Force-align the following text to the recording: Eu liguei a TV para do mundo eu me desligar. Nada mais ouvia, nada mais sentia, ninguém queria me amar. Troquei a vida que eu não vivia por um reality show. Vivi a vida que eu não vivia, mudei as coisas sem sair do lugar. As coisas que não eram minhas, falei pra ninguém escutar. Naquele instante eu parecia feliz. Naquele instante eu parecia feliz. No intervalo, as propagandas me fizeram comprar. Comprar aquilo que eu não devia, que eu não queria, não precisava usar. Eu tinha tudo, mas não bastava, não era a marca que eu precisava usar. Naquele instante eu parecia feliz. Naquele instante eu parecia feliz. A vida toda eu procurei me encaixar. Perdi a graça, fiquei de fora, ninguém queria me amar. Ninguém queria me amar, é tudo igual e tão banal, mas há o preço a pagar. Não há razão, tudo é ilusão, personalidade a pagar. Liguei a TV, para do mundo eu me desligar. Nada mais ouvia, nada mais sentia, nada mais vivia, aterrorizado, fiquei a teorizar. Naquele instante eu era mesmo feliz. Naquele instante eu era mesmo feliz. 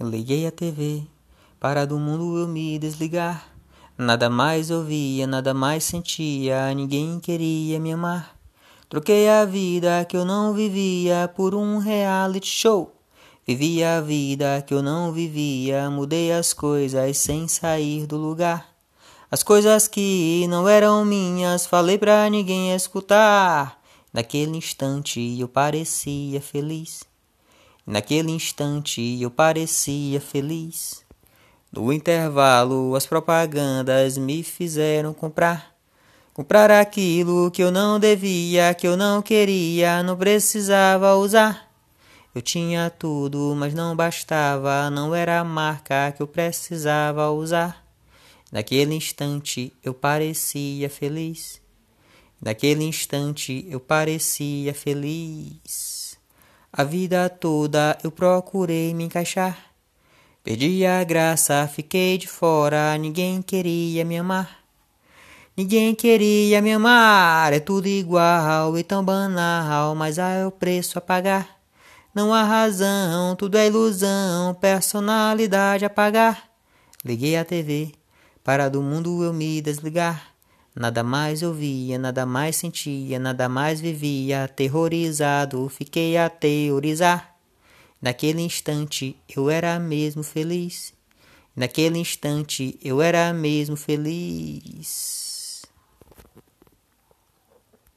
Eu 0.00 0.08
liguei 0.08 0.46
a 0.46 0.50
TV 0.50 1.02
para 1.60 1.86
do 1.86 1.98
mundo 1.98 2.38
eu 2.38 2.48
me 2.48 2.78
desligar. 2.78 3.46
Nada 3.96 4.28
mais 4.28 4.70
ouvia, 4.70 5.26
nada 5.26 5.54
mais 5.54 5.84
sentia, 5.84 6.74
ninguém 6.74 7.20
queria 7.20 7.78
me 7.78 7.92
amar. 7.92 8.36
Troquei 8.88 9.28
a 9.28 9.44
vida 9.44 10.04
que 10.04 10.16
eu 10.16 10.24
não 10.24 10.54
vivia 10.54 11.30
por 11.36 11.54
um 11.54 11.78
reality 11.78 12.48
show. 12.48 12.92
Vivi 13.46 13.84
a 13.84 14.00
vida 14.00 14.62
que 14.66 14.74
eu 14.74 14.82
não 14.82 15.12
vivia, 15.12 15.88
mudei 15.90 16.32
as 16.32 16.52
coisas 16.52 17.18
sem 17.18 17.46
sair 17.46 18.06
do 18.06 18.16
lugar. 18.16 18.68
As 19.30 19.42
coisas 19.42 19.86
que 19.88 20.46
não 20.48 20.68
eram 20.68 21.04
minhas, 21.04 21.66
falei 21.66 21.96
pra 21.96 22.28
ninguém 22.28 22.74
escutar. 22.74 23.80
Naquele 24.12 24.56
instante 24.56 25.38
eu 25.38 25.48
parecia 25.48 26.40
feliz. 26.40 27.11
Naquele 27.86 28.30
instante 28.30 29.20
eu 29.20 29.30
parecia 29.30 30.20
feliz. 30.20 31.04
No 31.72 31.92
intervalo, 31.92 32.94
as 32.94 33.06
propagandas 33.06 34.16
me 34.16 34.44
fizeram 34.44 35.12
comprar. 35.12 35.74
Comprar 36.32 36.70
aquilo 36.70 37.50
que 37.50 37.62
eu 37.62 37.72
não 37.72 37.98
devia, 37.98 38.72
que 38.72 38.86
eu 38.86 38.96
não 38.96 39.20
queria, 39.20 40.02
não 40.02 40.16
precisava 40.16 41.16
usar. 41.16 41.70
Eu 42.34 42.40
tinha 42.40 42.88
tudo, 42.88 43.54
mas 43.56 43.74
não 43.74 43.96
bastava, 43.96 44.88
não 44.88 45.14
era 45.14 45.40
a 45.40 45.44
marca 45.44 46.12
que 46.16 46.22
eu 46.22 46.26
precisava 46.26 47.30
usar. 47.30 47.84
Naquele 48.50 48.94
instante 48.94 49.72
eu 49.82 49.92
parecia 49.92 50.88
feliz. 50.88 51.60
Naquele 52.40 52.84
instante 52.84 53.66
eu 53.68 53.80
parecia 53.80 54.72
feliz. 54.72 56.01
A 56.74 56.84
vida 56.84 57.28
toda 57.28 57.98
eu 58.02 58.10
procurei 58.10 58.94
me 58.94 59.04
encaixar. 59.04 59.58
Perdi 60.42 60.86
a 60.86 61.04
graça, 61.04 61.68
fiquei 61.68 62.16
de 62.16 62.26
fora, 62.26 62.96
ninguém 62.96 63.42
queria 63.42 64.06
me 64.06 64.16
amar. 64.16 64.64
Ninguém 65.54 65.94
queria 65.94 66.62
me 66.62 66.72
amar, 66.72 67.52
é 67.52 67.60
tudo 67.60 67.88
igual 67.88 68.78
e 68.78 68.82
tão 68.82 69.04
banal, 69.04 69.94
mas 69.94 70.18
há 70.18 70.48
o 70.48 70.50
preço 70.50 70.96
a 70.96 71.02
pagar. 71.02 71.60
Não 72.14 72.32
há 72.32 72.42
razão, 72.42 73.36
tudo 73.36 73.58
é 73.58 73.66
ilusão, 73.66 74.54
personalidade 74.54 75.84
a 75.84 75.90
pagar. 75.90 76.50
Liguei 77.04 77.36
a 77.36 77.44
TV, 77.44 77.92
para 78.42 78.70
do 78.70 78.80
mundo 78.80 79.22
eu 79.22 79.34
me 79.34 79.60
desligar. 79.60 80.32
Nada 80.74 81.02
mais 81.02 81.42
ouvia, 81.42 81.98
nada 81.98 82.24
mais 82.24 82.56
sentia, 82.56 83.18
nada 83.18 83.46
mais 83.48 83.80
vivia, 83.80 84.44
aterrorizado, 84.44 85.68
fiquei 85.68 86.16
a 86.16 86.30
teorizar. 86.30 87.36
Naquele 88.00 88.40
instante 88.40 89.14
eu 89.28 89.50
era 89.50 89.78
mesmo 89.78 90.22
feliz. 90.22 90.94
Naquele 91.54 91.98
instante 91.98 92.78
eu 92.82 93.02
era 93.02 93.32
mesmo 93.34 93.76
feliz. 93.76 95.21